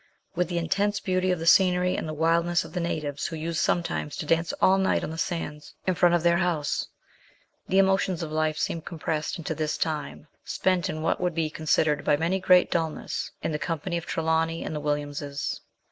[0.33, 3.59] With the intense beauty of the scenery, and the wildness of the natives who used
[3.59, 6.87] sometimes to dance all night on the sands in front of their house;
[7.67, 12.03] the emotions of life seemed compressed into this time, spent in what would lie considered
[12.03, 15.59] by many great dulness, in the company of Trelawny and the \Villiamses.